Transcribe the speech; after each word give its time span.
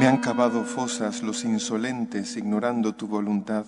Me 0.00 0.06
han 0.06 0.16
cavado 0.16 0.64
fosas 0.64 1.22
los 1.22 1.44
insolentes 1.44 2.38
ignorando 2.38 2.94
tu 2.94 3.06
voluntad, 3.06 3.66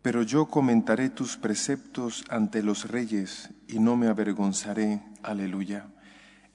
pero 0.00 0.22
yo 0.22 0.46
comentaré 0.46 1.10
tus 1.10 1.36
preceptos 1.36 2.24
ante 2.30 2.62
los 2.62 2.88
reyes 2.88 3.50
y 3.68 3.78
no 3.78 3.96
me 3.96 4.06
avergonzaré. 4.06 5.02
Aleluya. 5.22 5.88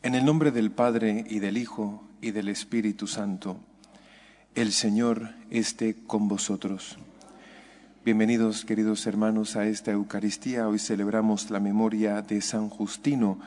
En 0.03 0.15
el 0.15 0.25
nombre 0.25 0.49
del 0.49 0.71
Padre 0.71 1.25
y 1.29 1.37
del 1.37 1.59
Hijo 1.59 2.03
y 2.21 2.31
del 2.31 2.49
Espíritu 2.49 3.05
Santo, 3.05 3.59
el 4.55 4.71
Señor 4.71 5.35
esté 5.51 5.95
con 6.07 6.27
vosotros. 6.27 6.97
Bienvenidos, 8.03 8.65
queridos 8.65 9.05
hermanos, 9.05 9.55
a 9.55 9.67
esta 9.67 9.91
Eucaristía. 9.91 10.67
Hoy 10.67 10.79
celebramos 10.79 11.51
la 11.51 11.59
memoria 11.59 12.23
de 12.23 12.41
San 12.41 12.67
Justino, 12.67 13.39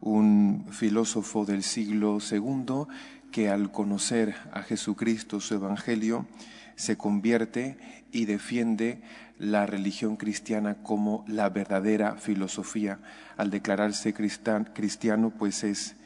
un 0.00 0.66
filósofo 0.72 1.44
del 1.44 1.62
siglo 1.62 2.18
II 2.18 2.86
que 3.30 3.48
al 3.48 3.70
conocer 3.70 4.34
a 4.52 4.62
Jesucristo, 4.62 5.38
su 5.38 5.54
Evangelio, 5.54 6.26
se 6.74 6.96
convierte 6.96 7.78
y 8.10 8.24
defiende 8.24 9.00
la 9.38 9.66
religión 9.66 10.16
cristiana 10.16 10.76
como 10.82 11.24
la 11.26 11.48
verdadera 11.48 12.16
filosofía. 12.16 13.00
Al 13.36 13.50
declararse 13.50 14.14
cristiano, 14.14 15.30
pues 15.30 15.64
es 15.64 15.96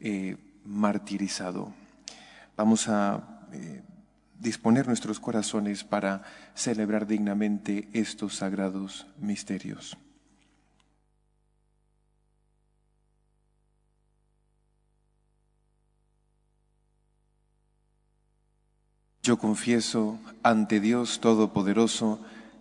eh, 0.00 0.36
martirizado. 0.64 1.72
Vamos 2.56 2.88
a 2.88 3.46
eh, 3.52 3.82
disponer 4.40 4.86
nuestros 4.86 5.20
corazones 5.20 5.84
para 5.84 6.22
celebrar 6.54 7.06
dignamente 7.06 7.88
estos 7.92 8.36
sagrados 8.36 9.06
misterios. 9.18 9.96
Yo 19.26 19.38
confieso 19.38 20.20
ante 20.44 20.78
Dios 20.78 21.18
Todopoderoso 21.18 22.20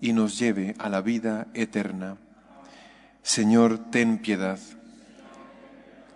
y 0.00 0.12
nos 0.12 0.38
lleve 0.38 0.74
a 0.78 0.88
la 0.88 1.00
vida 1.00 1.48
eterna. 1.54 2.16
Señor, 3.22 3.90
ten 3.90 4.18
piedad. 4.18 4.58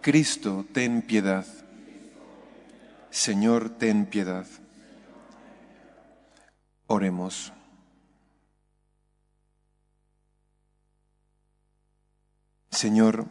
Cristo, 0.00 0.66
ten 0.72 1.02
piedad. 1.02 1.44
Señor, 3.10 3.70
ten 3.70 4.06
piedad. 4.06 4.46
Oremos. 6.86 7.52
Señor, 12.70 13.26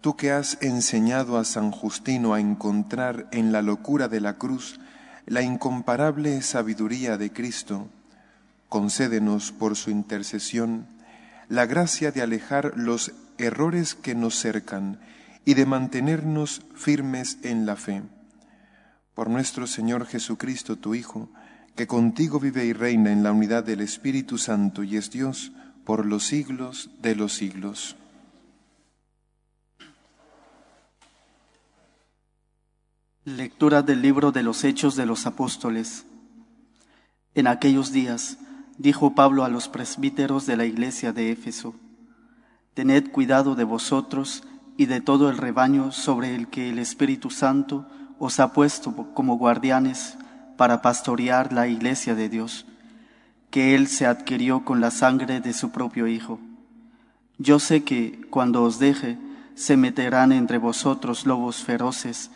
tú 0.00 0.16
que 0.16 0.30
has 0.30 0.60
enseñado 0.60 1.38
a 1.38 1.44
San 1.44 1.70
Justino 1.70 2.34
a 2.34 2.40
encontrar 2.40 3.28
en 3.32 3.52
la 3.52 3.62
locura 3.62 4.08
de 4.08 4.20
la 4.20 4.36
cruz 4.36 4.78
la 5.26 5.42
incomparable 5.42 6.42
sabiduría 6.42 7.16
de 7.16 7.32
Cristo, 7.32 7.88
concédenos 8.74 9.52
por 9.52 9.76
su 9.76 9.92
intercesión 9.92 10.88
la 11.48 11.64
gracia 11.64 12.10
de 12.10 12.22
alejar 12.22 12.72
los 12.74 13.12
errores 13.38 13.94
que 13.94 14.16
nos 14.16 14.34
cercan 14.34 14.98
y 15.44 15.54
de 15.54 15.64
mantenernos 15.64 16.62
firmes 16.74 17.38
en 17.44 17.66
la 17.66 17.76
fe. 17.76 18.02
Por 19.14 19.30
nuestro 19.30 19.68
Señor 19.68 20.06
Jesucristo, 20.06 20.74
tu 20.74 20.96
Hijo, 20.96 21.30
que 21.76 21.86
contigo 21.86 22.40
vive 22.40 22.66
y 22.66 22.72
reina 22.72 23.12
en 23.12 23.22
la 23.22 23.30
unidad 23.30 23.62
del 23.62 23.80
Espíritu 23.80 24.38
Santo 24.38 24.82
y 24.82 24.96
es 24.96 25.12
Dios 25.12 25.52
por 25.84 26.04
los 26.04 26.24
siglos 26.24 26.90
de 27.00 27.14
los 27.14 27.32
siglos. 27.32 27.94
Lectura 33.24 33.82
del 33.82 34.02
libro 34.02 34.32
de 34.32 34.42
los 34.42 34.64
Hechos 34.64 34.96
de 34.96 35.06
los 35.06 35.26
Apóstoles. 35.26 36.06
En 37.36 37.46
aquellos 37.46 37.92
días 37.92 38.36
dijo 38.78 39.14
Pablo 39.14 39.44
a 39.44 39.48
los 39.48 39.68
presbíteros 39.68 40.46
de 40.46 40.56
la 40.56 40.64
iglesia 40.64 41.12
de 41.12 41.30
Éfeso, 41.30 41.74
Tened 42.74 43.12
cuidado 43.12 43.54
de 43.54 43.62
vosotros 43.62 44.42
y 44.76 44.86
de 44.86 45.00
todo 45.00 45.30
el 45.30 45.38
rebaño 45.38 45.92
sobre 45.92 46.34
el 46.34 46.48
que 46.48 46.70
el 46.70 46.80
Espíritu 46.80 47.30
Santo 47.30 47.86
os 48.18 48.40
ha 48.40 48.52
puesto 48.52 48.92
como 49.14 49.38
guardianes 49.38 50.16
para 50.56 50.82
pastorear 50.82 51.52
la 51.52 51.68
iglesia 51.68 52.16
de 52.16 52.28
Dios, 52.28 52.66
que 53.50 53.76
Él 53.76 53.86
se 53.86 54.06
adquirió 54.06 54.64
con 54.64 54.80
la 54.80 54.90
sangre 54.90 55.40
de 55.40 55.52
su 55.52 55.70
propio 55.70 56.08
Hijo. 56.08 56.40
Yo 57.38 57.60
sé 57.60 57.84
que 57.84 58.20
cuando 58.30 58.64
os 58.64 58.80
deje, 58.80 59.18
se 59.54 59.76
meterán 59.76 60.32
entre 60.32 60.58
vosotros 60.58 61.26
lobos 61.26 61.62
feroces, 61.62 62.30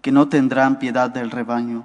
que 0.00 0.12
no 0.12 0.28
tendrán 0.28 0.78
piedad 0.78 1.10
del 1.10 1.30
rebaño. 1.30 1.84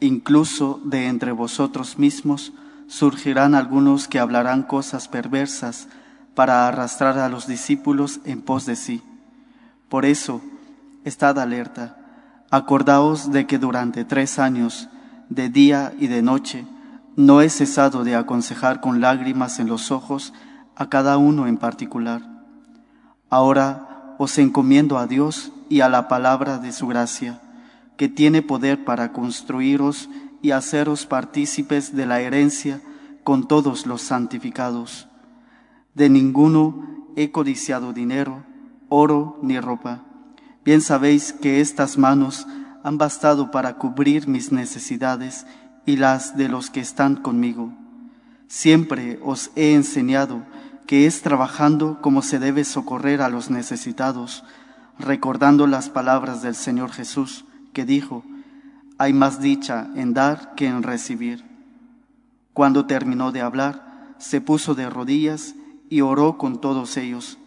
Incluso 0.00 0.80
de 0.84 1.06
entre 1.06 1.32
vosotros 1.32 1.98
mismos 1.98 2.52
surgirán 2.90 3.54
algunos 3.54 4.08
que 4.08 4.18
hablarán 4.18 4.64
cosas 4.64 5.06
perversas 5.06 5.86
para 6.34 6.66
arrastrar 6.66 7.18
a 7.18 7.28
los 7.28 7.46
discípulos 7.46 8.18
en 8.24 8.42
pos 8.42 8.66
de 8.66 8.74
sí. 8.74 9.00
Por 9.88 10.04
eso, 10.04 10.42
estad 11.04 11.38
alerta. 11.38 11.96
Acordaos 12.50 13.30
de 13.30 13.46
que 13.46 13.58
durante 13.58 14.04
tres 14.04 14.40
años, 14.40 14.88
de 15.28 15.48
día 15.48 15.94
y 16.00 16.08
de 16.08 16.20
noche, 16.20 16.66
no 17.14 17.42
he 17.42 17.48
cesado 17.48 18.02
de 18.02 18.16
aconsejar 18.16 18.80
con 18.80 19.00
lágrimas 19.00 19.60
en 19.60 19.68
los 19.68 19.92
ojos 19.92 20.32
a 20.74 20.88
cada 20.88 21.16
uno 21.16 21.46
en 21.46 21.58
particular. 21.58 22.22
Ahora 23.28 24.16
os 24.18 24.36
encomiendo 24.38 24.98
a 24.98 25.06
Dios 25.06 25.52
y 25.68 25.82
a 25.82 25.88
la 25.88 26.08
palabra 26.08 26.58
de 26.58 26.72
su 26.72 26.88
gracia, 26.88 27.40
que 27.96 28.08
tiene 28.08 28.42
poder 28.42 28.84
para 28.84 29.12
construiros 29.12 30.08
y 30.42 30.52
haceros 30.52 31.06
partícipes 31.06 31.94
de 31.94 32.06
la 32.06 32.20
herencia 32.20 32.80
con 33.24 33.46
todos 33.46 33.86
los 33.86 34.02
santificados. 34.02 35.08
De 35.94 36.08
ninguno 36.08 37.12
he 37.16 37.30
codiciado 37.30 37.92
dinero, 37.92 38.44
oro 38.88 39.38
ni 39.42 39.60
ropa. 39.60 40.04
Bien 40.64 40.80
sabéis 40.80 41.32
que 41.32 41.60
estas 41.60 41.98
manos 41.98 42.46
han 42.82 42.98
bastado 42.98 43.50
para 43.50 43.76
cubrir 43.76 44.28
mis 44.28 44.52
necesidades 44.52 45.46
y 45.86 45.96
las 45.96 46.36
de 46.36 46.48
los 46.48 46.70
que 46.70 46.80
están 46.80 47.16
conmigo. 47.16 47.72
Siempre 48.46 49.18
os 49.22 49.50
he 49.56 49.74
enseñado 49.74 50.42
que 50.86 51.06
es 51.06 51.22
trabajando 51.22 52.00
como 52.00 52.22
se 52.22 52.38
debe 52.38 52.64
socorrer 52.64 53.22
a 53.22 53.28
los 53.28 53.50
necesitados, 53.50 54.44
recordando 54.98 55.66
las 55.66 55.88
palabras 55.88 56.42
del 56.42 56.54
Señor 56.54 56.90
Jesús, 56.90 57.44
que 57.72 57.84
dijo, 57.84 58.24
hay 59.00 59.14
más 59.14 59.40
dicha 59.40 59.88
en 59.94 60.12
dar 60.12 60.54
que 60.56 60.66
en 60.66 60.82
recibir. 60.82 61.42
Cuando 62.52 62.84
terminó 62.84 63.32
de 63.32 63.40
hablar, 63.40 64.12
se 64.18 64.42
puso 64.42 64.74
de 64.74 64.90
rodillas 64.90 65.54
y 65.88 66.02
oró 66.02 66.36
con 66.36 66.60
todos 66.60 66.98
ellos. 66.98 67.38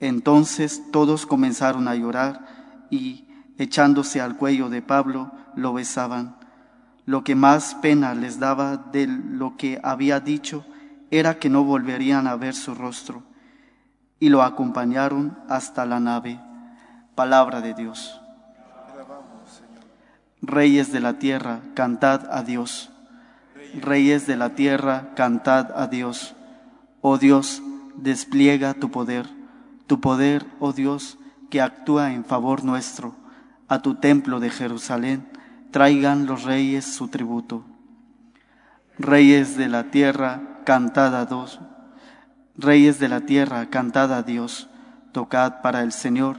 Entonces 0.00 0.82
todos 0.90 1.24
comenzaron 1.24 1.86
a 1.86 1.94
llorar 1.94 2.86
y, 2.90 3.28
echándose 3.58 4.20
al 4.20 4.36
cuello 4.36 4.70
de 4.70 4.82
Pablo, 4.82 5.30
lo 5.54 5.72
besaban. 5.72 6.34
Lo 7.06 7.22
que 7.22 7.36
más 7.36 7.76
pena 7.76 8.14
les 8.14 8.40
daba 8.40 8.76
de 8.76 9.06
lo 9.06 9.56
que 9.56 9.78
había 9.84 10.18
dicho 10.18 10.66
era 11.12 11.38
que 11.38 11.48
no 11.48 11.62
volverían 11.62 12.26
a 12.26 12.34
ver 12.34 12.56
su 12.56 12.74
rostro, 12.74 13.22
y 14.18 14.30
lo 14.30 14.42
acompañaron 14.42 15.38
hasta 15.48 15.86
la 15.86 16.00
nave. 16.00 16.40
Palabra 17.14 17.60
de 17.60 17.74
Dios. 17.74 18.20
Reyes 20.40 20.92
de 20.92 21.00
la 21.00 21.18
tierra, 21.18 21.60
cantad 21.74 22.28
a 22.30 22.42
Dios. 22.42 22.90
Reyes 23.74 24.26
de 24.26 24.36
la 24.36 24.50
tierra, 24.50 25.10
cantad 25.16 25.72
a 25.76 25.88
Dios. 25.88 26.34
Oh 27.00 27.18
Dios, 27.18 27.60
despliega 27.96 28.74
tu 28.74 28.90
poder, 28.90 29.28
tu 29.86 30.00
poder, 30.00 30.46
oh 30.60 30.72
Dios, 30.72 31.18
que 31.50 31.60
actúa 31.60 32.12
en 32.12 32.24
favor 32.24 32.64
nuestro. 32.64 33.14
A 33.68 33.80
tu 33.80 33.96
templo 33.96 34.40
de 34.40 34.50
Jerusalén 34.50 35.28
traigan 35.70 36.26
los 36.26 36.44
reyes 36.44 36.84
su 36.84 37.08
tributo. 37.08 37.64
Reyes 38.98 39.56
de 39.56 39.68
la 39.68 39.84
tierra, 39.90 40.60
cantad 40.64 41.14
a 41.16 41.26
Dios. 41.26 41.60
Reyes 42.56 42.98
de 42.98 43.08
la 43.08 43.22
tierra, 43.22 43.66
cantad 43.70 44.12
a 44.12 44.22
Dios. 44.22 44.68
Tocad 45.12 45.62
para 45.62 45.82
el 45.82 45.92
Señor, 45.92 46.38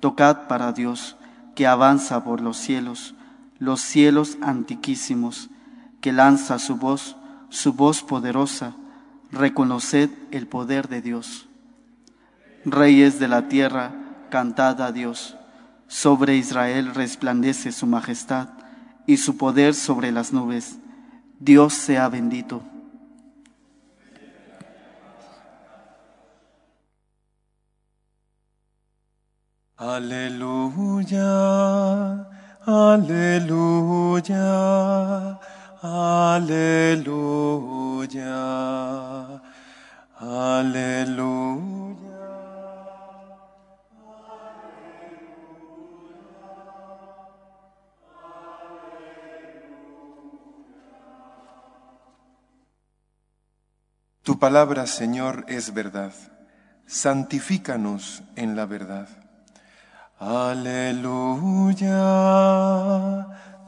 tocad 0.00 0.48
para 0.48 0.72
Dios, 0.72 1.16
que 1.54 1.66
avanza 1.66 2.24
por 2.24 2.40
los 2.40 2.56
cielos, 2.56 3.14
los 3.58 3.80
cielos 3.80 4.38
antiquísimos, 4.40 5.50
que 6.00 6.12
lanza 6.12 6.58
su 6.58 6.76
voz, 6.76 7.16
su 7.48 7.72
voz 7.72 8.02
poderosa. 8.02 8.74
Reconoced 9.30 10.10
el 10.30 10.46
poder 10.46 10.88
de 10.88 11.02
Dios. 11.02 11.48
Reyes 12.64 13.18
de 13.18 13.28
la 13.28 13.48
tierra, 13.48 13.92
cantad 14.30 14.80
a 14.80 14.92
Dios. 14.92 15.36
Sobre 15.86 16.36
Israel 16.36 16.94
resplandece 16.94 17.72
su 17.72 17.86
majestad 17.86 18.48
y 19.06 19.16
su 19.16 19.36
poder 19.36 19.74
sobre 19.74 20.12
las 20.12 20.32
nubes. 20.32 20.78
Dios 21.40 21.74
sea 21.74 22.08
bendito. 22.08 22.62
Aleluya, 29.80 31.18
aleluya, 32.68 34.44
aleluya, 35.80 36.60
aleluya. 40.20 41.48
Tu 54.22 54.38
palabra, 54.38 54.86
Señor, 54.86 55.46
es 55.48 55.72
verdad. 55.72 56.12
Santifícanos 56.86 58.22
en 58.36 58.56
la 58.56 58.66
verdad. 58.66 59.08
Aleluya, 60.20 61.94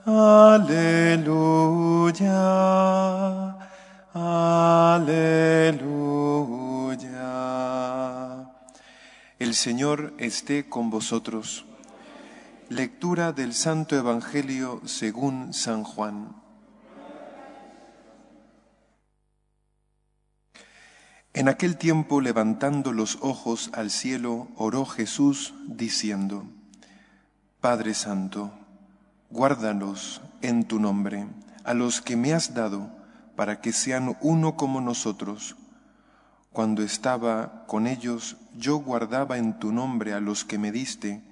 aleluya, 0.05 0.67
aleluya. 4.13 5.31
El 9.39 9.55
Señor 9.55 10.13
esté 10.19 10.69
con 10.69 10.91
vosotros. 10.91 11.67
Lectura 12.69 13.31
del 13.31 13.55
Santo 13.55 13.95
Evangelio 13.97 14.81
según 14.87 15.55
San 15.55 15.85
Juan. 15.85 16.35
En 21.33 21.49
aquel 21.49 21.77
tiempo, 21.77 22.21
levantando 22.21 22.93
los 22.93 23.19
ojos 23.21 23.71
al 23.73 23.91
cielo, 23.91 24.49
oró 24.57 24.85
Jesús 24.85 25.55
diciendo, 25.69 26.45
Padre 27.61 27.95
Santo, 27.95 28.51
guárdalos 29.31 30.23
en 30.43 30.65
tu 30.65 30.81
nombre, 30.81 31.29
a 31.63 31.73
los 31.73 32.01
que 32.01 32.17
me 32.17 32.33
has 32.35 32.53
dado, 32.53 32.91
para 33.37 33.61
que 33.61 33.73
sean 33.73 34.17
uno 34.21 34.57
como 34.57 34.81
nosotros. 34.81 35.55
Cuando 36.53 36.83
estaba 36.83 37.65
con 37.69 37.87
ellos, 37.87 38.37
yo 38.57 38.79
guardaba 38.79 39.39
en 39.39 39.57
tu 39.57 39.71
nombre 39.71 40.15
a 40.15 40.21
los 40.21 40.45
que 40.45 40.59
me 40.59 40.73
diste, 40.73 41.23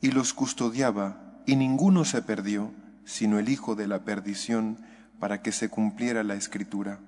y 0.00 0.12
los 0.12 0.32
custodiaba, 0.32 1.42
y 1.44 1.56
ninguno 1.56 2.06
se 2.06 2.22
perdió, 2.22 2.72
sino 3.04 3.38
el 3.38 3.50
Hijo 3.50 3.74
de 3.74 3.86
la 3.86 3.98
perdición, 3.98 4.78
para 5.20 5.42
que 5.42 5.52
se 5.52 5.68
cumpliera 5.68 6.24
la 6.24 6.36
Escritura. 6.36 7.00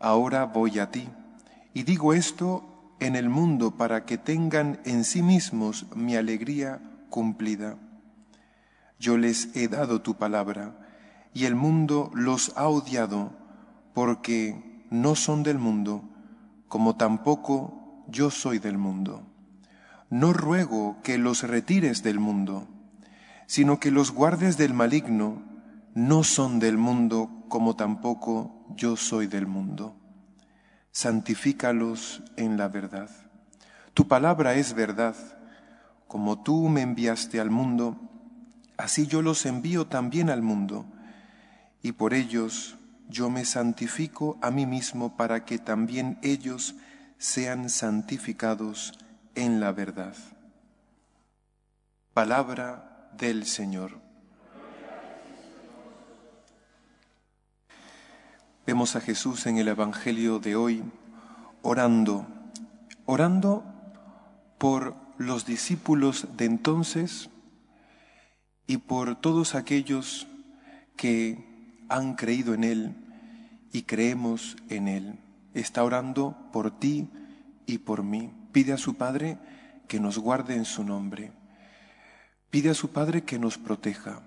Ahora 0.00 0.46
voy 0.46 0.80
a 0.80 0.90
ti 0.90 1.08
y 1.72 1.84
digo 1.84 2.14
esto 2.14 2.64
en 3.00 3.16
el 3.16 3.28
mundo 3.28 3.76
para 3.76 4.04
que 4.04 4.18
tengan 4.18 4.80
en 4.84 5.04
sí 5.04 5.22
mismos 5.22 5.86
mi 5.94 6.16
alegría 6.16 6.80
cumplida. 7.08 7.76
Yo 8.98 9.16
les 9.16 9.54
he 9.56 9.68
dado 9.68 10.02
tu 10.02 10.16
palabra, 10.16 10.76
y 11.32 11.44
el 11.44 11.54
mundo 11.54 12.10
los 12.12 12.52
ha 12.56 12.68
odiado, 12.68 13.32
porque 13.94 14.84
no 14.90 15.14
son 15.14 15.42
del 15.42 15.58
mundo, 15.58 16.04
como 16.68 16.96
tampoco 16.96 18.04
yo 18.08 18.30
soy 18.30 18.58
del 18.58 18.76
mundo. 18.76 19.22
No 20.10 20.32
ruego 20.32 20.98
que 21.02 21.18
los 21.18 21.44
retires 21.44 22.02
del 22.02 22.18
mundo, 22.18 22.66
sino 23.46 23.78
que 23.78 23.90
los 23.90 24.10
guardes 24.10 24.58
del 24.58 24.74
maligno, 24.74 25.42
no 25.94 26.24
son 26.24 26.58
del 26.58 26.76
mundo, 26.76 27.30
como 27.48 27.76
tampoco 27.76 28.66
yo 28.76 28.96
soy 28.96 29.28
del 29.28 29.46
mundo 29.46 29.99
santifícalos 30.92 32.22
en 32.36 32.56
la 32.56 32.68
verdad. 32.68 33.10
Tu 33.94 34.08
palabra 34.08 34.54
es 34.54 34.74
verdad. 34.74 35.14
Como 36.08 36.42
tú 36.42 36.68
me 36.68 36.82
enviaste 36.82 37.40
al 37.40 37.50
mundo, 37.50 37.96
así 38.76 39.06
yo 39.06 39.22
los 39.22 39.46
envío 39.46 39.86
también 39.86 40.30
al 40.30 40.42
mundo, 40.42 40.86
y 41.82 41.92
por 41.92 42.14
ellos 42.14 42.76
yo 43.08 43.30
me 43.30 43.44
santifico 43.44 44.38
a 44.42 44.50
mí 44.50 44.66
mismo 44.66 45.16
para 45.16 45.44
que 45.44 45.58
también 45.58 46.18
ellos 46.22 46.74
sean 47.18 47.68
santificados 47.68 48.94
en 49.34 49.60
la 49.60 49.72
verdad. 49.72 50.14
Palabra 52.14 53.10
del 53.16 53.46
Señor. 53.46 54.09
Vemos 58.70 58.94
a 58.94 59.00
Jesús 59.00 59.46
en 59.46 59.58
el 59.58 59.66
Evangelio 59.66 60.38
de 60.38 60.54
hoy 60.54 60.84
orando, 61.60 62.24
orando 63.04 63.64
por 64.58 64.94
los 65.18 65.44
discípulos 65.44 66.28
de 66.36 66.44
entonces 66.44 67.30
y 68.68 68.76
por 68.76 69.20
todos 69.20 69.56
aquellos 69.56 70.28
que 70.94 71.74
han 71.88 72.14
creído 72.14 72.54
en 72.54 72.62
Él 72.62 72.94
y 73.72 73.82
creemos 73.82 74.56
en 74.68 74.86
Él. 74.86 75.18
Está 75.52 75.82
orando 75.82 76.36
por 76.52 76.70
ti 76.70 77.08
y 77.66 77.78
por 77.78 78.04
mí. 78.04 78.32
Pide 78.52 78.74
a 78.74 78.78
su 78.78 78.94
Padre 78.94 79.36
que 79.88 79.98
nos 79.98 80.16
guarde 80.16 80.54
en 80.54 80.64
su 80.64 80.84
nombre. 80.84 81.32
Pide 82.50 82.70
a 82.70 82.74
su 82.74 82.90
Padre 82.92 83.24
que 83.24 83.40
nos 83.40 83.58
proteja, 83.58 84.20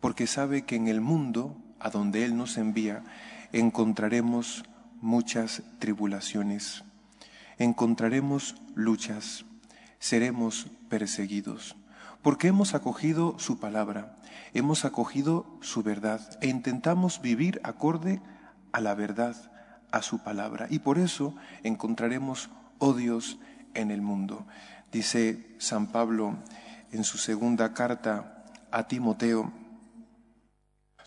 porque 0.00 0.26
sabe 0.26 0.62
que 0.64 0.76
en 0.76 0.88
el 0.88 1.02
mundo 1.02 1.58
a 1.78 1.90
donde 1.90 2.24
Él 2.24 2.38
nos 2.38 2.56
envía, 2.56 3.04
encontraremos 3.52 4.64
muchas 5.00 5.62
tribulaciones, 5.78 6.84
encontraremos 7.58 8.56
luchas, 8.74 9.44
seremos 9.98 10.68
perseguidos, 10.88 11.76
porque 12.22 12.48
hemos 12.48 12.74
acogido 12.74 13.38
su 13.38 13.58
palabra, 13.58 14.16
hemos 14.52 14.84
acogido 14.84 15.46
su 15.60 15.82
verdad 15.82 16.20
e 16.40 16.48
intentamos 16.48 17.20
vivir 17.20 17.60
acorde 17.62 18.20
a 18.72 18.80
la 18.80 18.94
verdad, 18.94 19.36
a 19.90 20.02
su 20.02 20.18
palabra, 20.22 20.66
y 20.70 20.80
por 20.80 20.98
eso 20.98 21.34
encontraremos 21.62 22.50
odios 22.78 23.38
en 23.74 23.90
el 23.90 24.02
mundo. 24.02 24.46
Dice 24.92 25.54
San 25.58 25.88
Pablo 25.88 26.36
en 26.92 27.04
su 27.04 27.18
segunda 27.18 27.74
carta 27.74 28.44
a 28.70 28.88
Timoteo, 28.88 29.52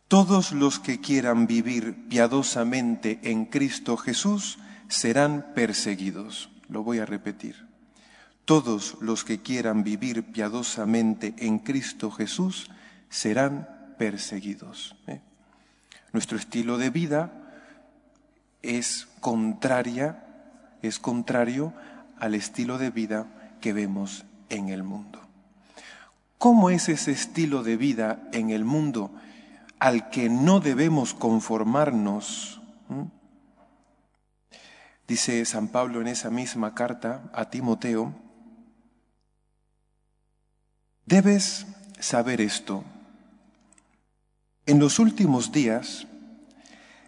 todos 0.09 0.53
los 0.53 0.79
que 0.79 0.99
quieran 0.99 1.45
vivir 1.45 2.09
piadosamente 2.09 3.19
en 3.21 3.45
Cristo 3.45 3.95
Jesús 3.95 4.57
serán 4.87 5.53
perseguidos. 5.53 6.49
Lo 6.67 6.83
voy 6.83 6.97
a 6.97 7.05
repetir. 7.05 7.67
Todos 8.43 8.97
los 9.01 9.23
que 9.23 9.43
quieran 9.43 9.83
vivir 9.83 10.31
piadosamente 10.31 11.35
en 11.37 11.59
Cristo 11.59 12.09
Jesús 12.09 12.71
serán 13.07 13.69
perseguidos. 13.99 14.95
¿eh? 15.05 15.21
Nuestro 16.11 16.39
estilo 16.39 16.79
de 16.79 16.89
vida 16.89 17.31
es 18.63 19.07
contraria, 19.19 20.25
es 20.81 20.97
contrario 20.97 21.71
al 22.17 22.33
estilo 22.33 22.79
de 22.79 22.89
vida 22.89 23.27
que 23.61 23.73
vemos 23.73 24.25
en 24.49 24.69
el 24.69 24.81
mundo. 24.81 25.21
¿Cómo 26.39 26.71
es 26.71 26.89
ese 26.89 27.11
estilo 27.11 27.61
de 27.61 27.77
vida 27.77 28.27
en 28.33 28.49
el 28.49 28.65
mundo? 28.65 29.11
Al 29.79 30.09
que 30.09 30.29
no 30.29 30.59
debemos 30.59 31.13
conformarnos. 31.13 32.62
Dice 35.07 35.43
San 35.45 35.69
Pablo 35.69 36.01
en 36.01 36.07
esa 36.07 36.29
misma 36.29 36.75
carta 36.75 37.29
a 37.33 37.50
Timoteo, 37.50 38.13
debes 41.05 41.65
saber 42.00 42.41
esto. 42.41 42.83
En 44.65 44.79
los 44.79 45.00
últimos 45.00 45.51
días 45.51 46.05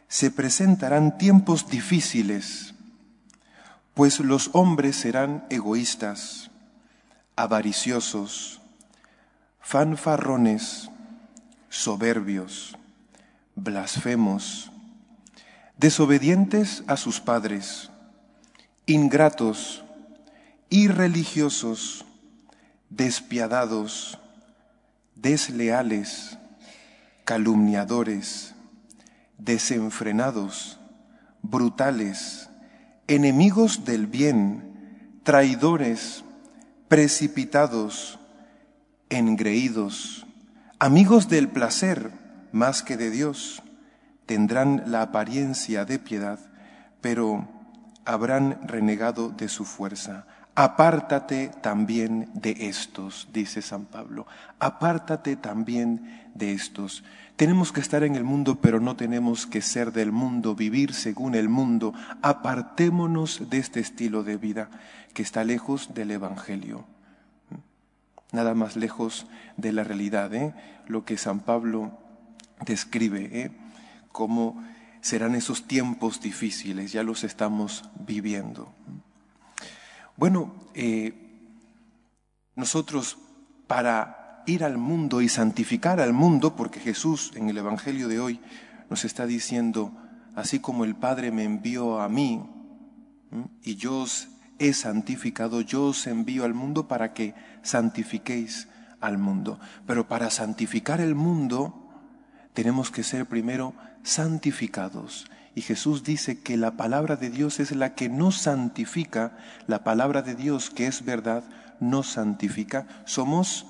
se 0.08 0.32
presentarán 0.32 1.18
tiempos 1.20 1.70
difíciles, 1.70 2.74
pues 3.94 4.20
los 4.20 4.50
hombres 4.54 4.96
serán 4.96 5.46
egoístas, 5.50 6.50
avariciosos, 7.36 8.62
fanfarrones, 9.60 10.90
soberbios, 11.72 12.78
blasfemos, 13.56 14.70
desobedientes 15.78 16.84
a 16.86 16.98
sus 16.98 17.22
padres, 17.22 17.90
ingratos, 18.86 19.82
irreligiosos, 20.70 22.06
despiadados, 22.90 24.20
desleales, 25.16 26.38
calumniadores, 27.24 28.54
desenfrenados, 29.38 30.78
brutales, 31.42 32.50
enemigos 33.08 33.86
del 33.86 34.08
bien, 34.08 35.22
traidores, 35.24 36.25
precipitados, 36.90 38.20
engreídos, 39.10 40.25
amigos 40.82 41.30
del 41.30 41.48
placer 41.48 42.10
más 42.52 42.82
que 42.82 42.98
de 42.98 43.12
Dios, 43.12 43.62
tendrán 44.26 44.82
la 44.88 45.04
apariencia 45.04 45.86
de 45.86 46.00
piedad, 46.00 46.40
pero 47.02 47.48
habrán 48.04 48.58
renegado 48.68 49.30
de 49.30 49.48
su 49.48 49.64
fuerza. 49.64 50.26
Apártate 50.56 51.52
también 51.62 52.32
de 52.34 52.56
estos, 52.62 53.28
dice 53.32 53.62
San 53.62 53.86
Pablo. 53.86 54.26
Apártate 54.58 55.36
también 55.36 56.28
de 56.34 56.54
estos. 56.54 57.04
Tenemos 57.36 57.72
que 57.72 57.80
estar 57.80 58.04
en 58.04 58.16
el 58.16 58.24
mundo, 58.24 58.58
pero 58.60 58.80
no 58.80 58.96
tenemos 58.96 59.46
que 59.46 59.62
ser 59.62 59.94
del 59.94 60.12
mundo, 60.12 60.56
vivir 60.56 60.96
según 60.96 61.36
el 61.36 61.48
mundo. 61.48 61.94
Apartémonos 62.24 63.52
de 63.52 63.60
este 63.60 63.82
estilo 63.82 64.24
de 64.24 64.38
vida 64.38 64.72
que 65.14 65.22
está 65.22 65.44
lejos 65.44 65.94
del 65.94 66.10
Evangelio. 66.10 66.88
Nada 68.32 68.54
más 68.54 68.76
lejos 68.76 69.28
de 69.58 69.74
la 69.74 69.84
realidad, 69.84 70.34
¿eh? 70.34 70.54
lo 70.88 71.04
que 71.04 71.18
San 71.18 71.42
Pablo 71.42 71.98
describe, 72.66 73.30
¿eh? 73.32 73.52
cómo 74.12 74.64
serán 75.02 75.36
esos 75.36 75.68
tiempos 75.68 76.22
difíciles, 76.22 76.92
ya 76.92 77.04
los 77.04 77.24
estamos 77.24 77.90
viviendo. 78.00 78.74
Bueno, 80.16 80.54
eh, 80.76 81.14
nosotros 82.56 83.18
para 83.68 84.44
ir 84.46 84.64
al 84.64 84.78
mundo 84.78 85.22
y 85.22 85.30
santificar 85.30 86.00
al 86.00 86.14
mundo, 86.14 86.56
porque 86.56 86.80
Jesús 86.80 87.32
en 87.36 87.50
el 87.50 87.58
Evangelio 87.58 88.08
de 88.08 88.20
hoy 88.20 88.40
nos 88.90 89.06
está 89.06 89.26
diciendo, 89.26 89.92
así 90.36 90.60
como 90.60 90.86
el 90.86 90.96
Padre 90.96 91.32
me 91.32 91.44
envió 91.44 92.00
a 92.00 92.10
mí 92.10 92.44
y 93.64 93.76
yo 93.76 94.00
os 94.00 94.28
he 94.62 94.74
santificado, 94.74 95.62
yo 95.62 95.86
os 95.86 96.06
envío 96.06 96.46
al 96.46 96.53
mundo 96.53 96.88
para 96.88 97.13
que 97.13 97.34
santifiquéis 97.63 98.68
al 99.00 99.18
mundo. 99.18 99.60
Pero 99.88 100.08
para 100.08 100.30
santificar 100.30 101.01
el 101.01 101.15
mundo 101.15 101.74
tenemos 102.53 102.91
que 102.91 103.03
ser 103.03 103.25
primero 103.25 103.74
santificados. 104.03 105.25
Y 105.56 105.62
Jesús 105.62 106.03
dice 106.03 106.39
que 106.39 106.58
la 106.58 106.77
palabra 106.77 107.15
de 107.15 107.32
Dios 107.32 107.60
es 107.60 107.72
la 107.72 107.96
que 107.96 108.08
nos 108.08 108.38
santifica, 108.38 109.36
la 109.65 109.84
palabra 109.84 110.22
de 110.22 110.36
Dios 110.36 110.70
que 110.70 110.86
es 110.86 111.03
verdad 111.03 111.44
nos 111.80 112.08
santifica. 112.08 112.86
Somos 113.06 113.65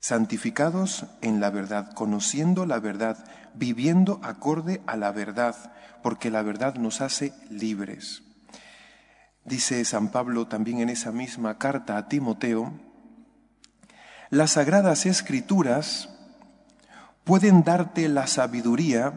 santificados 0.00 1.06
en 1.22 1.40
la 1.40 1.50
verdad, 1.50 1.94
conociendo 1.94 2.66
la 2.66 2.78
verdad, 2.78 3.24
viviendo 3.54 4.20
acorde 4.22 4.82
a 4.86 4.96
la 4.96 5.12
verdad, 5.12 5.72
porque 6.02 6.30
la 6.30 6.42
verdad 6.42 6.74
nos 6.74 7.00
hace 7.00 7.32
libres. 7.48 8.22
Dice 9.44 9.84
San 9.84 10.08
Pablo 10.08 10.46
también 10.46 10.80
en 10.80 10.88
esa 10.88 11.10
misma 11.10 11.58
carta 11.58 11.96
a 11.96 12.08
Timoteo, 12.08 12.72
las 14.30 14.52
sagradas 14.52 15.04
escrituras 15.04 16.08
pueden 17.24 17.64
darte 17.64 18.08
la 18.08 18.26
sabiduría 18.26 19.12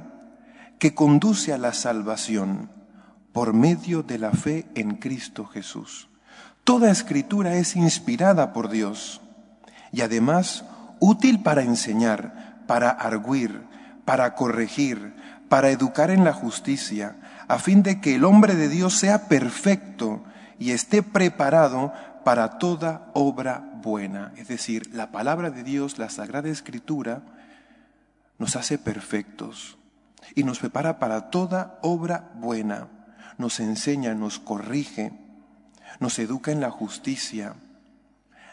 que 0.79 0.93
conduce 0.93 1.53
a 1.53 1.57
la 1.57 1.73
salvación 1.73 2.69
por 3.33 3.53
medio 3.53 4.03
de 4.03 4.17
la 4.17 4.31
fe 4.31 4.65
en 4.75 4.95
Cristo 4.95 5.45
Jesús. 5.45 6.09
Toda 6.63 6.89
escritura 6.89 7.55
es 7.55 7.75
inspirada 7.75 8.51
por 8.51 8.69
Dios 8.69 9.21
y 9.91 10.01
además 10.01 10.65
útil 10.99 11.43
para 11.43 11.61
enseñar, 11.61 12.63
para 12.67 12.89
arguir, 12.89 13.61
para 14.05 14.33
corregir, 14.35 15.15
para 15.49 15.69
educar 15.69 16.09
en 16.09 16.23
la 16.23 16.33
justicia, 16.33 17.17
a 17.47 17.59
fin 17.59 17.83
de 17.83 18.01
que 18.01 18.15
el 18.15 18.25
hombre 18.25 18.55
de 18.55 18.69
Dios 18.69 18.95
sea 18.95 19.27
perfecto 19.27 20.23
y 20.59 20.71
esté 20.71 21.03
preparado 21.03 21.93
para 22.23 22.57
toda 22.57 23.11
obra 23.13 23.63
buena. 23.81 24.33
Es 24.37 24.47
decir, 24.47 24.89
la 24.93 25.11
palabra 25.11 25.51
de 25.51 25.63
Dios, 25.63 25.99
la 25.99 26.09
Sagrada 26.09 26.49
Escritura, 26.49 27.21
nos 28.39 28.55
hace 28.55 28.77
perfectos 28.77 29.77
y 30.33 30.43
nos 30.43 30.59
prepara 30.59 30.99
para 30.99 31.29
toda 31.29 31.79
obra 31.81 32.31
buena. 32.35 32.87
Nos 33.37 33.59
enseña, 33.59 34.13
nos 34.15 34.39
corrige, 34.39 35.13
nos 35.99 36.17
educa 36.19 36.51
en 36.51 36.61
la 36.61 36.71
justicia. 36.71 37.53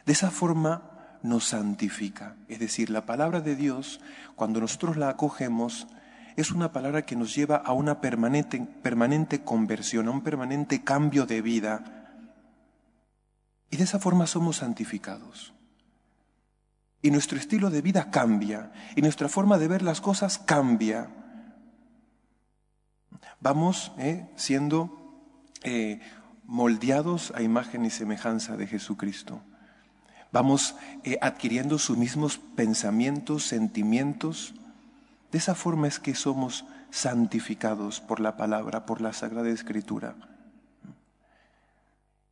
De 0.04 0.12
esa 0.12 0.30
forma 0.30 0.82
nos 1.22 1.44
santifica. 1.44 2.34
Es 2.48 2.58
decir, 2.58 2.90
la 2.90 3.06
palabra 3.06 3.40
de 3.40 3.56
Dios, 3.56 4.00
cuando 4.36 4.60
nosotros 4.60 4.96
la 4.96 5.08
acogemos, 5.08 5.86
es 6.36 6.50
una 6.50 6.72
palabra 6.72 7.04
que 7.04 7.16
nos 7.16 7.34
lleva 7.34 7.56
a 7.56 7.72
una 7.72 8.00
permanente, 8.00 8.60
permanente 8.82 9.42
conversión, 9.42 10.08
a 10.08 10.12
un 10.12 10.22
permanente 10.22 10.82
cambio 10.82 11.26
de 11.26 11.42
vida. 11.42 12.18
Y 13.70 13.76
de 13.76 13.84
esa 13.84 13.98
forma 13.98 14.26
somos 14.26 14.56
santificados. 14.56 15.52
Y 17.00 17.10
nuestro 17.10 17.38
estilo 17.38 17.70
de 17.70 17.82
vida 17.82 18.10
cambia, 18.10 18.72
y 18.94 19.02
nuestra 19.02 19.28
forma 19.28 19.58
de 19.58 19.68
ver 19.68 19.82
las 19.82 20.00
cosas 20.00 20.38
cambia. 20.38 21.10
Vamos 23.40 23.92
eh, 23.98 24.30
siendo 24.36 25.02
eh, 25.64 26.00
moldeados 26.44 27.32
a 27.34 27.42
imagen 27.42 27.84
y 27.84 27.90
semejanza 27.90 28.56
de 28.56 28.66
Jesucristo. 28.66 29.42
Vamos 30.32 30.76
eh, 31.04 31.18
adquiriendo 31.20 31.78
sus 31.78 31.98
mismos 31.98 32.38
pensamientos, 32.38 33.44
sentimientos. 33.44 34.54
De 35.32 35.38
esa 35.38 35.54
forma 35.54 35.88
es 35.88 35.98
que 35.98 36.14
somos 36.14 36.66
santificados 36.90 38.02
por 38.02 38.20
la 38.20 38.36
palabra, 38.36 38.84
por 38.84 39.00
la 39.00 39.14
Sagrada 39.14 39.48
Escritura. 39.48 40.14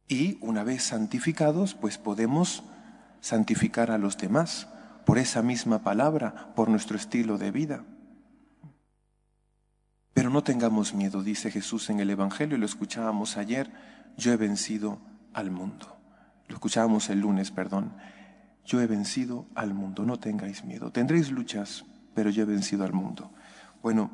Y 0.06 0.36
una 0.42 0.64
vez 0.64 0.82
santificados, 0.82 1.74
pues 1.74 1.96
podemos 1.96 2.62
santificar 3.20 3.90
a 3.90 3.96
los 3.96 4.18
demás 4.18 4.68
por 5.06 5.16
esa 5.16 5.40
misma 5.40 5.82
palabra, 5.82 6.52
por 6.54 6.68
nuestro 6.68 6.98
estilo 6.98 7.38
de 7.38 7.50
vida. 7.50 7.84
Pero 10.12 10.28
no 10.28 10.44
tengamos 10.44 10.92
miedo, 10.92 11.22
dice 11.22 11.50
Jesús 11.50 11.88
en 11.88 12.00
el 12.00 12.10
Evangelio, 12.10 12.58
lo 12.58 12.66
escuchábamos 12.66 13.38
ayer, 13.38 13.70
yo 14.18 14.30
he 14.32 14.36
vencido 14.36 14.98
al 15.32 15.50
mundo. 15.50 15.96
Lo 16.48 16.56
escuchábamos 16.56 17.08
el 17.08 17.20
lunes, 17.20 17.50
perdón. 17.50 17.94
Yo 18.66 18.82
he 18.82 18.86
vencido 18.86 19.46
al 19.54 19.72
mundo, 19.72 20.04
no 20.04 20.18
tengáis 20.18 20.64
miedo. 20.64 20.92
Tendréis 20.92 21.30
luchas, 21.30 21.84
pero 22.20 22.28
yo 22.28 22.42
he 22.42 22.44
vencido 22.44 22.84
al 22.84 22.92
mundo. 22.92 23.30
Bueno, 23.82 24.10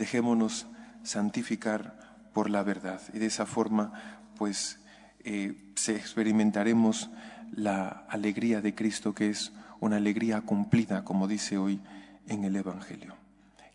dejémonos 0.00 0.66
santificar 1.04 1.96
por 2.32 2.50
la 2.50 2.64
verdad 2.64 3.00
y 3.14 3.20
de 3.20 3.26
esa 3.26 3.46
forma, 3.46 3.92
pues, 4.36 4.80
eh, 5.20 5.70
se 5.76 5.94
experimentaremos 5.94 7.08
la 7.52 8.04
alegría 8.08 8.60
de 8.60 8.74
Cristo, 8.74 9.14
que 9.14 9.30
es 9.30 9.52
una 9.78 9.98
alegría 9.98 10.40
cumplida, 10.40 11.04
como 11.04 11.28
dice 11.28 11.56
hoy 11.56 11.80
en 12.26 12.42
el 12.42 12.56
Evangelio. 12.56 13.14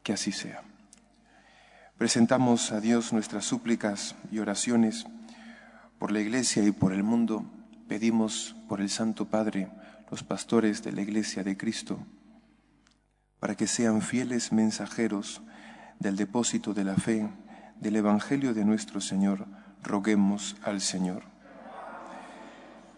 Que 0.04 0.12
así 0.12 0.34
sea. 0.34 0.64
Presentamos 1.98 2.74
a 2.74 2.82
Dios 2.82 3.14
nuestras 3.14 3.46
súplicas 3.46 4.16
y 4.34 4.40
oraciones 4.40 5.06
por 5.98 6.12
la 6.12 6.20
Iglesia 6.20 6.62
y 6.62 6.72
por 6.72 6.92
el 6.92 7.04
mundo. 7.04 7.46
Pedimos 7.88 8.54
por 8.68 8.82
el 8.82 8.90
Santo 8.90 9.30
Padre, 9.30 9.70
los 10.12 10.24
pastores 10.24 10.84
de 10.84 10.92
la 10.92 11.04
Iglesia 11.04 11.46
de 11.46 11.56
Cristo, 11.56 12.06
para 13.40 13.56
que 13.56 13.68
sean 13.68 14.02
fieles 14.02 14.52
mensajeros 14.52 15.42
del 16.00 16.16
depósito 16.16 16.74
de 16.74 16.84
la 16.84 16.96
fe, 16.96 17.30
del 17.80 17.96
Evangelio 17.96 18.54
de 18.54 18.66
nuestro 18.66 19.02
Señor. 19.02 19.46
Roguemos 19.84 20.56
al 20.64 20.82
Señor. 20.82 21.24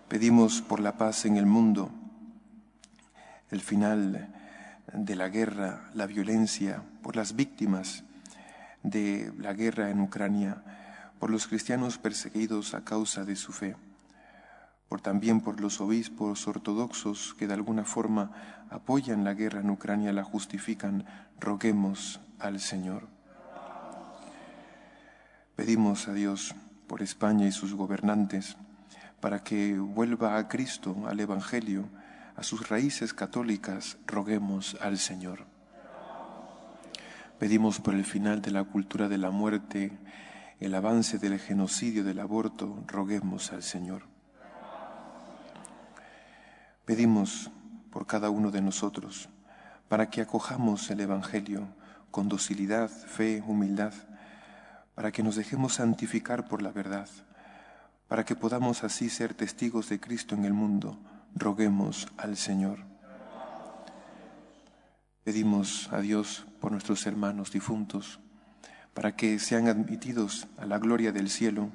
Pedimos 0.07 0.61
por 0.61 0.79
la 0.79 0.97
paz 0.97 1.25
en 1.25 1.37
el 1.37 1.45
mundo, 1.45 1.91
el 3.51 3.61
final 3.61 4.33
de 4.93 5.15
la 5.15 5.29
guerra, 5.29 5.89
la 5.93 6.07
violencia, 6.07 6.83
por 7.03 7.15
las 7.15 7.35
víctimas 7.35 8.03
de 8.83 9.31
la 9.37 9.53
guerra 9.53 9.91
en 9.91 9.99
Ucrania, 9.99 10.63
por 11.19 11.29
los 11.29 11.47
cristianos 11.47 11.97
perseguidos 11.97 12.73
a 12.73 12.83
causa 12.83 13.25
de 13.25 13.35
su 13.35 13.51
fe, 13.51 13.75
por 14.89 15.01
también 15.01 15.39
por 15.39 15.61
los 15.61 15.79
obispos 15.79 16.47
ortodoxos 16.47 17.35
que 17.37 17.47
de 17.47 17.53
alguna 17.53 17.85
forma 17.85 18.31
apoyan 18.71 19.23
la 19.23 19.35
guerra 19.35 19.61
en 19.61 19.69
Ucrania, 19.69 20.11
la 20.11 20.23
justifican, 20.23 21.05
roguemos 21.39 22.19
al 22.39 22.59
Señor. 22.59 23.07
Pedimos 25.55 26.07
a 26.07 26.13
Dios 26.13 26.55
por 26.87 27.03
España 27.03 27.47
y 27.47 27.51
sus 27.51 27.75
gobernantes, 27.75 28.57
para 29.19 29.43
que 29.43 29.77
vuelva 29.77 30.37
a 30.37 30.47
Cristo, 30.47 30.95
al 31.07 31.19
Evangelio, 31.19 31.87
a 32.35 32.43
sus 32.43 32.69
raíces 32.69 33.13
católicas, 33.13 33.97
roguemos 34.07 34.75
al 34.81 34.97
Señor. 34.97 35.45
Pedimos 37.37 37.79
por 37.79 37.93
el 37.93 38.05
final 38.05 38.41
de 38.41 38.51
la 38.51 38.63
cultura 38.63 39.07
de 39.07 39.17
la 39.17 39.29
muerte, 39.29 39.91
el 40.59 40.73
avance 40.73 41.19
del 41.19 41.39
genocidio 41.39 42.03
del 42.03 42.19
aborto, 42.19 42.83
roguemos 42.87 43.51
al 43.51 43.61
Señor. 43.61 44.08
Pedimos 46.89 47.51
por 47.91 48.07
cada 48.07 48.31
uno 48.31 48.49
de 48.49 48.63
nosotros, 48.63 49.29
para 49.89 50.09
que 50.09 50.21
acojamos 50.21 50.89
el 50.89 51.01
Evangelio 51.01 51.67
con 52.09 52.27
docilidad, 52.27 52.89
fe, 52.89 53.43
humildad, 53.45 53.93
para 54.95 55.11
que 55.11 55.21
nos 55.21 55.35
dejemos 55.35 55.75
santificar 55.75 56.47
por 56.47 56.63
la 56.63 56.71
verdad, 56.71 57.07
para 58.07 58.25
que 58.25 58.35
podamos 58.35 58.83
así 58.83 59.07
ser 59.07 59.35
testigos 59.35 59.87
de 59.87 59.99
Cristo 59.99 60.33
en 60.33 60.45
el 60.45 60.53
mundo 60.53 60.97
roguemos 61.35 62.07
al 62.17 62.37
Señor. 62.37 62.79
Pedimos 65.23 65.93
a 65.93 65.99
Dios 65.99 66.47
por 66.59 66.71
nuestros 66.71 67.05
hermanos 67.05 67.51
difuntos, 67.51 68.19
para 68.95 69.15
que 69.15 69.37
sean 69.37 69.67
admitidos 69.67 70.47
a 70.57 70.65
la 70.65 70.79
gloria 70.79 71.11
del 71.11 71.29
cielo. 71.29 71.69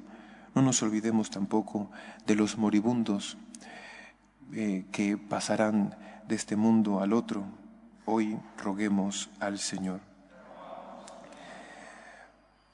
No 0.55 0.61
nos 0.61 0.83
olvidemos 0.83 1.29
tampoco 1.29 1.89
de 2.27 2.35
los 2.35 2.57
moribundos 2.57 3.37
eh, 4.53 4.85
que 4.91 5.17
pasarán 5.17 5.95
de 6.27 6.35
este 6.35 6.55
mundo 6.55 7.01
al 7.01 7.13
otro. 7.13 7.45
Hoy 8.05 8.37
roguemos 8.57 9.29
al 9.39 9.59
Señor. 9.59 9.99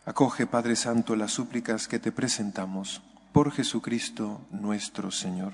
Acoge, 0.06 0.48
Padre 0.48 0.76
Santo, 0.76 1.16
las 1.16 1.32
súplicas 1.32 1.88
que 1.88 2.00
te 2.00 2.12
presentamos 2.12 3.02
por 3.32 3.52
Jesucristo 3.52 4.42
nuestro 4.52 5.12
Señor. 5.12 5.54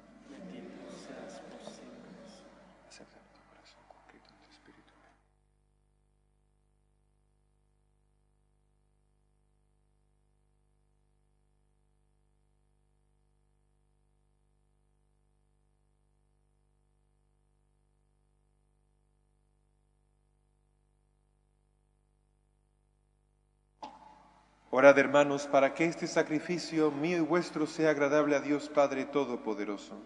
Orad, 24.73 24.97
hermanos, 24.97 25.47
para 25.47 25.73
que 25.73 25.83
este 25.83 26.07
sacrificio 26.07 26.91
mío 26.91 27.17
y 27.17 27.19
vuestro 27.19 27.67
sea 27.67 27.89
agradable 27.89 28.37
a 28.37 28.39
Dios 28.39 28.69
Padre 28.69 29.03
Todopoderoso. 29.03 30.01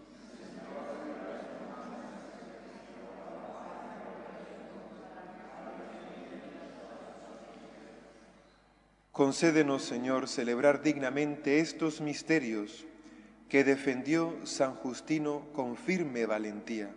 Concédenos, 9.12 9.84
Señor, 9.84 10.26
celebrar 10.26 10.82
dignamente 10.82 11.60
estos 11.60 12.00
misterios 12.00 12.84
que 13.48 13.62
defendió 13.62 14.34
San 14.42 14.74
Justino 14.74 15.46
con 15.52 15.76
firme 15.76 16.26
valentía. 16.26 16.90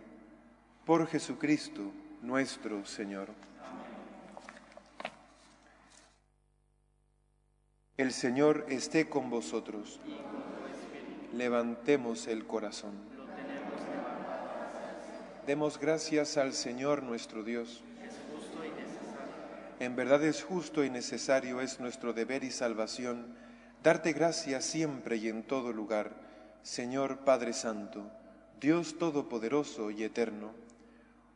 Por 0.84 1.06
Jesucristo 1.06 1.92
nuestro 2.20 2.84
Señor. 2.84 3.28
El 8.00 8.14
Señor 8.14 8.64
esté 8.70 9.10
con 9.10 9.28
vosotros. 9.28 10.00
Levantemos 11.34 12.28
el 12.28 12.46
corazón. 12.46 12.92
Demos 15.46 15.78
gracias 15.78 16.38
al 16.38 16.54
Señor 16.54 17.02
nuestro 17.02 17.42
Dios. 17.42 17.82
En 19.80 19.96
verdad 19.96 20.24
es 20.24 20.42
justo 20.42 20.82
y 20.82 20.88
necesario, 20.88 21.60
es 21.60 21.78
nuestro 21.78 22.14
deber 22.14 22.42
y 22.42 22.50
salvación, 22.50 23.34
darte 23.82 24.14
gracias 24.14 24.64
siempre 24.64 25.18
y 25.18 25.28
en 25.28 25.42
todo 25.42 25.70
lugar, 25.70 26.12
Señor 26.62 27.18
Padre 27.18 27.52
Santo, 27.52 28.10
Dios 28.62 28.96
Todopoderoso 28.96 29.90
y 29.90 30.04
Eterno, 30.04 30.52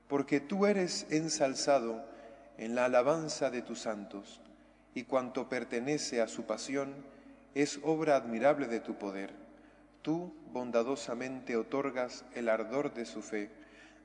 porque 0.08 0.40
tú 0.40 0.64
eres 0.64 1.06
ensalzado 1.10 2.06
en 2.56 2.74
la 2.74 2.86
alabanza 2.86 3.50
de 3.50 3.60
tus 3.60 3.80
santos 3.80 4.40
y 4.94 5.04
cuanto 5.04 5.48
pertenece 5.48 6.20
a 6.20 6.28
su 6.28 6.44
pasión 6.44 6.94
es 7.54 7.80
obra 7.82 8.16
admirable 8.16 8.68
de 8.68 8.80
tu 8.80 8.96
poder. 8.96 9.32
Tú 10.02 10.34
bondadosamente 10.52 11.56
otorgas 11.56 12.24
el 12.34 12.48
ardor 12.48 12.94
de 12.94 13.06
su 13.06 13.22
fe, 13.22 13.50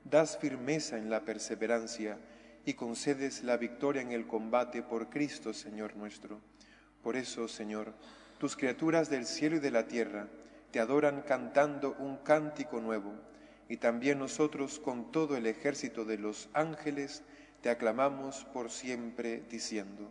das 0.04 0.38
firmeza 0.38 0.98
en 0.98 1.10
la 1.10 1.24
perseverancia 1.24 2.18
y 2.64 2.74
concedes 2.74 3.42
la 3.44 3.56
victoria 3.56 4.02
en 4.02 4.12
el 4.12 4.26
combate 4.26 4.82
por 4.82 5.10
Cristo, 5.10 5.52
Señor 5.52 5.96
nuestro. 5.96 6.40
Por 7.02 7.16
eso, 7.16 7.48
Señor, 7.48 7.94
tus 8.38 8.56
criaturas 8.56 9.10
del 9.10 9.26
cielo 9.26 9.56
y 9.56 9.60
de 9.60 9.70
la 9.70 9.86
tierra 9.86 10.28
te 10.70 10.80
adoran 10.80 11.22
cantando 11.22 11.96
un 11.98 12.16
cántico 12.18 12.80
nuevo, 12.80 13.12
y 13.68 13.76
también 13.76 14.18
nosotros 14.18 14.78
con 14.78 15.12
todo 15.12 15.36
el 15.36 15.46
ejército 15.46 16.04
de 16.04 16.18
los 16.18 16.48
ángeles 16.52 17.22
te 17.60 17.70
aclamamos 17.70 18.44
por 18.52 18.70
siempre 18.70 19.42
diciendo. 19.50 20.10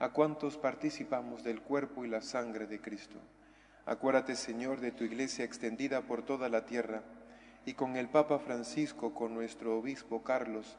a 0.00 0.08
cuantos 0.08 0.56
participamos 0.56 1.44
del 1.44 1.60
cuerpo 1.60 2.04
y 2.04 2.08
la 2.08 2.22
sangre 2.22 2.66
de 2.66 2.80
Cristo. 2.80 3.18
Acuérdate, 3.84 4.34
Señor, 4.34 4.80
de 4.80 4.92
tu 4.92 5.04
iglesia 5.04 5.44
extendida 5.44 6.02
por 6.02 6.24
toda 6.24 6.48
la 6.48 6.64
tierra, 6.64 7.02
y 7.66 7.74
con 7.74 7.96
el 7.96 8.08
Papa 8.08 8.38
Francisco, 8.38 9.14
con 9.14 9.34
nuestro 9.34 9.78
obispo 9.78 10.22
Carlos, 10.22 10.78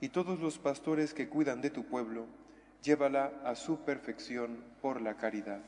y 0.00 0.10
todos 0.10 0.38
los 0.38 0.58
pastores 0.58 1.12
que 1.12 1.28
cuidan 1.28 1.60
de 1.60 1.70
tu 1.70 1.84
pueblo, 1.84 2.26
llévala 2.82 3.32
a 3.44 3.56
su 3.56 3.80
perfección 3.80 4.64
por 4.80 5.02
la 5.02 5.16
caridad. 5.16 5.60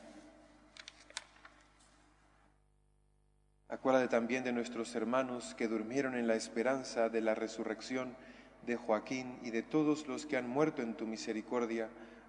Acuérdate 3.67 4.07
también 4.07 4.45
de 4.45 4.53
nuestros 4.53 4.95
hermanos 4.95 5.55
que 5.55 5.67
durmieron 5.67 6.15
en 6.15 6.27
la 6.27 6.35
esperanza 6.35 7.09
de 7.09 7.21
la 7.21 7.35
resurrección 7.35 8.15
de 8.65 8.77
Joaquín 8.77 9.39
y 9.43 9.51
de 9.51 9.61
todos 9.61 10.07
los 10.07 10.25
que 10.25 10.37
han 10.37 10.47
muerto 10.47 10.81
en 10.81 10.95
tu 10.95 11.05
misericordia, 11.05 11.89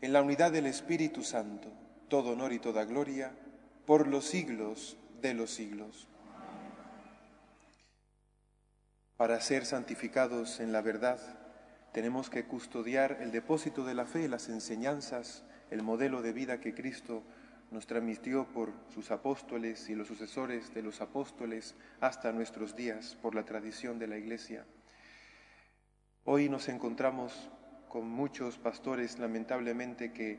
en 0.00 0.12
la 0.12 0.22
unidad 0.22 0.52
del 0.52 0.66
Espíritu 0.66 1.22
Santo, 1.22 1.72
todo 2.08 2.30
honor 2.32 2.52
y 2.52 2.58
toda 2.58 2.84
gloria, 2.84 3.32
por 3.86 4.06
los 4.06 4.24
siglos 4.24 4.96
de 5.20 5.34
los 5.34 5.50
siglos. 5.50 6.06
Para 9.16 9.40
ser 9.40 9.66
santificados 9.66 10.60
en 10.60 10.72
la 10.72 10.80
verdad, 10.80 11.18
tenemos 11.92 12.30
que 12.30 12.44
custodiar 12.44 13.18
el 13.20 13.32
depósito 13.32 13.84
de 13.84 13.94
la 13.94 14.06
fe, 14.06 14.28
las 14.28 14.48
enseñanzas, 14.48 15.42
el 15.70 15.82
modelo 15.82 16.22
de 16.22 16.32
vida 16.32 16.60
que 16.60 16.74
Cristo 16.74 17.24
nos 17.70 17.86
transmitió 17.86 18.46
por 18.46 18.72
sus 18.94 19.10
apóstoles 19.10 19.88
y 19.88 19.94
los 19.94 20.06
sucesores 20.06 20.72
de 20.72 20.82
los 20.82 21.00
apóstoles 21.00 21.74
hasta 22.00 22.32
nuestros 22.32 22.76
días 22.76 23.16
por 23.20 23.34
la 23.34 23.44
tradición 23.44 23.98
de 23.98 24.06
la 24.06 24.16
Iglesia. 24.16 24.64
Hoy 26.24 26.48
nos 26.48 26.68
encontramos 26.68 27.50
con 27.88 28.08
muchos 28.08 28.58
pastores 28.58 29.18
lamentablemente 29.18 30.12
que 30.12 30.32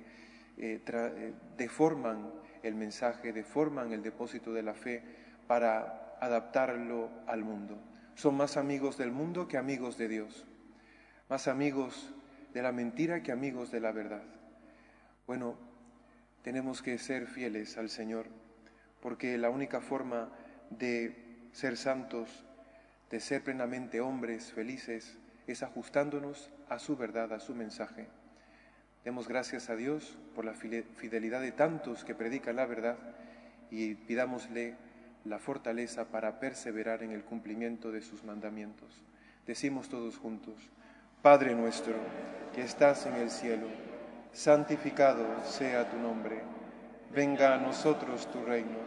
eh, 0.57 0.81
eh, 0.85 1.33
deforman 1.57 2.31
el 2.63 2.75
mensaje, 2.75 3.31
deforman 3.31 3.93
el 3.93 4.03
depósito 4.03 4.53
de 4.53 4.63
la 4.63 4.73
fe 4.73 5.03
para 5.47 6.15
adaptarlo 6.19 7.09
al 7.27 7.43
mundo. 7.43 7.77
Son 8.15 8.35
más 8.35 8.57
amigos 8.57 8.97
del 8.97 9.12
mundo 9.12 9.47
que 9.47 9.57
amigos 9.57 9.97
de 9.97 10.07
Dios, 10.07 10.45
más 11.29 11.47
amigos 11.47 12.13
de 12.53 12.62
la 12.62 12.71
mentira 12.71 13.23
que 13.23 13.31
amigos 13.31 13.71
de 13.71 13.79
la 13.79 13.91
verdad. 13.91 14.23
Bueno, 15.27 15.55
tenemos 16.41 16.81
que 16.81 16.97
ser 16.97 17.27
fieles 17.27 17.77
al 17.77 17.89
Señor, 17.89 18.27
porque 19.01 19.38
la 19.38 19.49
única 19.49 19.81
forma 19.81 20.29
de 20.71 21.47
ser 21.51 21.77
santos, 21.77 22.45
de 23.09 23.19
ser 23.19 23.43
plenamente 23.43 24.01
hombres 24.01 24.51
felices, 24.51 25.18
es 25.51 25.63
ajustándonos 25.63 26.49
a 26.69 26.79
su 26.79 26.95
verdad, 26.95 27.33
a 27.33 27.39
su 27.39 27.55
mensaje. 27.55 28.07
Demos 29.03 29.27
gracias 29.27 29.69
a 29.69 29.75
Dios 29.75 30.17
por 30.35 30.45
la 30.45 30.53
fidelidad 30.53 31.41
de 31.41 31.51
tantos 31.51 32.03
que 32.03 32.15
predican 32.15 32.57
la 32.57 32.65
verdad 32.65 32.97
y 33.71 33.95
pidámosle 33.95 34.75
la 35.25 35.39
fortaleza 35.39 36.05
para 36.05 36.39
perseverar 36.39 37.03
en 37.03 37.12
el 37.12 37.23
cumplimiento 37.23 37.91
de 37.91 38.01
sus 38.01 38.23
mandamientos. 38.23 39.01
Decimos 39.45 39.89
todos 39.89 40.17
juntos, 40.17 40.55
Padre 41.21 41.55
nuestro, 41.55 41.95
que 42.53 42.62
estás 42.62 43.05
en 43.05 43.15
el 43.15 43.29
cielo, 43.29 43.67
santificado 44.31 45.25
sea 45.43 45.89
tu 45.89 45.97
nombre, 45.97 46.41
venga 47.13 47.55
a 47.55 47.57
nosotros 47.57 48.29
tu 48.31 48.43
reino, 48.43 48.77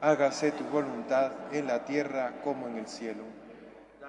hágase 0.00 0.52
tu 0.52 0.64
voluntad 0.64 1.32
en 1.52 1.66
la 1.66 1.84
tierra 1.84 2.40
como 2.42 2.68
en 2.68 2.78
el 2.78 2.86
cielo. 2.86 3.41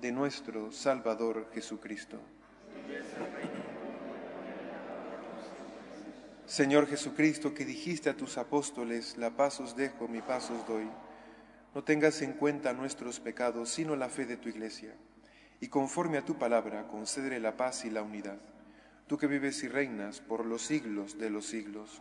de 0.00 0.12
nuestro 0.12 0.70
Salvador 0.70 1.50
Jesucristo. 1.52 2.18
Señor 6.46 6.86
Jesucristo, 6.86 7.52
que 7.52 7.64
dijiste 7.64 8.08
a 8.08 8.16
tus 8.16 8.38
apóstoles, 8.38 9.18
la 9.18 9.30
paz 9.30 9.60
os 9.60 9.76
dejo, 9.76 10.08
mi 10.08 10.22
paz 10.22 10.50
os 10.50 10.66
doy, 10.66 10.88
no 11.74 11.84
tengas 11.84 12.22
en 12.22 12.32
cuenta 12.32 12.72
nuestros 12.72 13.20
pecados, 13.20 13.68
sino 13.68 13.96
la 13.96 14.08
fe 14.08 14.24
de 14.24 14.38
tu 14.38 14.48
iglesia, 14.48 14.94
y 15.60 15.68
conforme 15.68 16.16
a 16.16 16.24
tu 16.24 16.38
palabra, 16.38 16.86
concédele 16.88 17.38
la 17.38 17.56
paz 17.56 17.84
y 17.84 17.90
la 17.90 18.02
unidad, 18.02 18.38
tú 19.06 19.18
que 19.18 19.26
vives 19.26 19.62
y 19.62 19.68
reinas 19.68 20.20
por 20.20 20.46
los 20.46 20.62
siglos 20.62 21.18
de 21.18 21.28
los 21.28 21.44
siglos. 21.46 22.00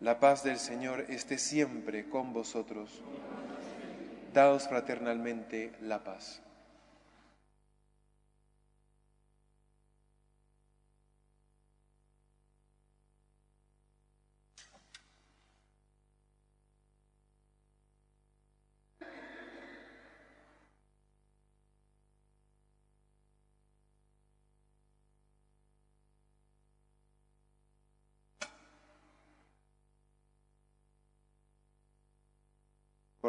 La 0.00 0.20
paz 0.20 0.44
del 0.44 0.58
Señor 0.58 1.06
esté 1.08 1.36
siempre 1.36 2.08
con 2.08 2.32
vosotros. 2.32 3.02
Daos 4.32 4.68
fraternalmente 4.68 5.72
la 5.80 6.04
paz. 6.04 6.40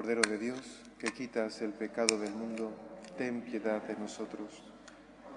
Cordero 0.02 0.22
de 0.28 0.40
Dios, 0.40 0.58
que 0.98 1.14
quitas 1.14 1.62
el 1.62 1.74
pecado 1.74 2.18
del 2.18 2.34
mundo, 2.34 2.74
ten 3.20 3.44
piedad 3.44 3.84
de 3.84 3.96
nosotros. 3.98 4.64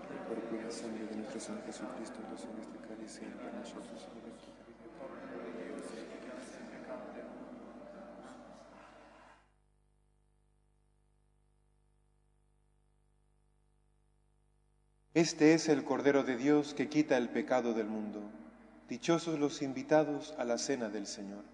De 0.08 1.16
nuestro 1.16 1.38
Señor 1.38 1.62
Jesucristo, 1.66 2.18
este 3.04 3.26
nosotros. 3.60 4.08
Este 15.12 15.52
es 15.52 15.68
el 15.68 15.84
Cordero 15.84 16.24
de 16.24 16.38
Dios 16.38 16.72
que 16.72 16.88
quita 16.88 17.18
el 17.18 17.28
pecado 17.28 17.74
del 17.74 17.88
mundo. 17.88 18.22
Dichosos 18.88 19.38
los 19.38 19.60
invitados 19.60 20.34
a 20.38 20.44
la 20.44 20.56
cena 20.56 20.88
del 20.88 21.06
Señor. 21.06 21.44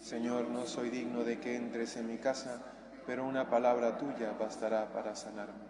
Señor, 0.00 0.48
no 0.48 0.66
soy 0.66 0.90
digno 0.90 1.24
de 1.24 1.38
que 1.38 1.56
entres 1.56 1.96
en 1.96 2.06
mi 2.06 2.18
casa, 2.18 2.62
pero 3.06 3.26
una 3.26 3.50
palabra 3.50 3.98
tuya 3.98 4.32
bastará 4.38 4.92
para 4.92 5.14
sanarme. 5.14 5.68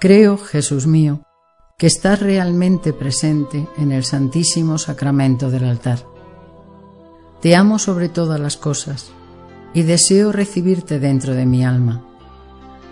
Creo, 0.00 0.36
Jesús 0.36 0.86
mío, 0.86 1.22
que 1.78 1.86
estás 1.86 2.20
realmente 2.20 2.92
presente 2.92 3.66
en 3.78 3.92
el 3.92 4.04
Santísimo 4.04 4.78
Sacramento 4.78 5.50
del 5.50 5.64
altar. 5.64 6.00
Te 7.40 7.56
amo 7.56 7.78
sobre 7.78 8.08
todas 8.08 8.38
las 8.38 8.56
cosas 8.56 9.12
y 9.72 9.82
deseo 9.82 10.32
recibirte 10.32 10.98
dentro 10.98 11.34
de 11.34 11.46
mi 11.46 11.64
alma 11.64 12.13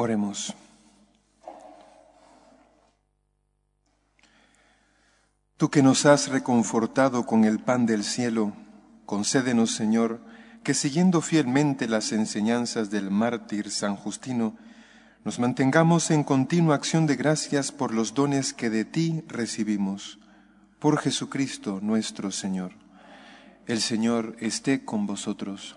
Oremos. 0.00 0.54
Tú 5.58 5.68
que 5.68 5.82
nos 5.82 6.06
has 6.06 6.28
reconfortado 6.28 7.26
con 7.26 7.44
el 7.44 7.58
pan 7.58 7.84
del 7.84 8.02
cielo, 8.02 8.54
concédenos, 9.04 9.74
Señor, 9.74 10.22
que 10.64 10.72
siguiendo 10.72 11.20
fielmente 11.20 11.86
las 11.86 12.12
enseñanzas 12.12 12.88
del 12.88 13.10
mártir 13.10 13.70
San 13.70 13.94
Justino, 13.94 14.56
nos 15.22 15.38
mantengamos 15.38 16.10
en 16.10 16.24
continua 16.24 16.76
acción 16.76 17.06
de 17.06 17.16
gracias 17.16 17.70
por 17.70 17.92
los 17.92 18.14
dones 18.14 18.54
que 18.54 18.70
de 18.70 18.86
ti 18.86 19.22
recibimos. 19.28 20.18
Por 20.78 20.98
Jesucristo 20.98 21.78
nuestro 21.82 22.30
Señor. 22.30 22.72
El 23.66 23.82
Señor 23.82 24.34
esté 24.40 24.82
con 24.82 25.06
vosotros. 25.06 25.76